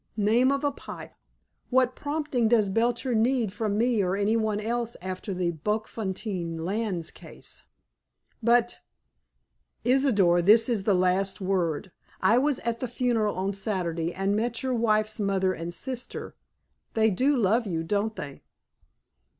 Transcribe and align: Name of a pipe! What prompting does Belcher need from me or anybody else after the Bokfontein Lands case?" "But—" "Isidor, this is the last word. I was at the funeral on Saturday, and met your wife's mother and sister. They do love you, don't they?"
Name 0.17 0.51
of 0.51 0.63
a 0.63 0.71
pipe! 0.71 1.13
What 1.69 1.95
prompting 1.95 2.47
does 2.47 2.69
Belcher 2.71 3.13
need 3.13 3.53
from 3.53 3.77
me 3.77 4.01
or 4.01 4.15
anybody 4.15 4.65
else 4.65 4.97
after 4.99 5.31
the 5.31 5.51
Bokfontein 5.51 6.57
Lands 6.61 7.11
case?" 7.11 7.65
"But—" 8.41 8.79
"Isidor, 9.83 10.41
this 10.41 10.67
is 10.69 10.85
the 10.85 10.95
last 10.95 11.39
word. 11.39 11.91
I 12.19 12.39
was 12.39 12.57
at 12.61 12.79
the 12.79 12.87
funeral 12.87 13.35
on 13.35 13.53
Saturday, 13.53 14.11
and 14.11 14.35
met 14.35 14.63
your 14.63 14.73
wife's 14.73 15.19
mother 15.19 15.53
and 15.53 15.71
sister. 15.71 16.35
They 16.95 17.11
do 17.11 17.37
love 17.37 17.67
you, 17.67 17.83
don't 17.83 18.15
they?" 18.15 18.41